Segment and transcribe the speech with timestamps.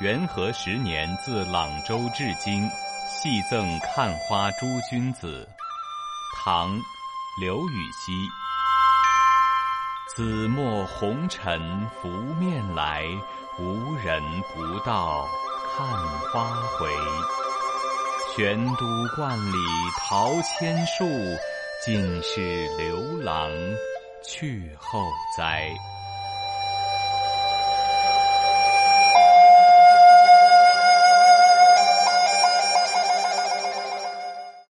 [0.00, 2.68] 元和十年，自朗州至今，
[3.08, 5.48] 系赠看花诸君子。
[6.36, 6.68] 唐
[7.40, 8.12] 刘禹锡：
[10.14, 12.08] 紫陌红尘拂
[12.40, 13.04] 面来，
[13.58, 14.22] 无人
[14.54, 15.26] 不道
[15.76, 15.86] 看
[16.32, 16.88] 花回。
[18.34, 19.56] 玄都观里
[20.00, 21.04] 桃千树，
[21.84, 23.50] 尽是刘郎
[24.24, 25.00] 去后
[25.36, 25.68] 栽。